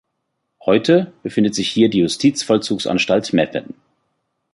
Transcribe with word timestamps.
Heute 0.65 1.13
befindet 1.21 1.53
sich 1.53 1.69
hier 1.69 1.87
die 1.87 1.99
Justizvollzugsanstalt 1.99 3.33
Meppen. 3.33 3.75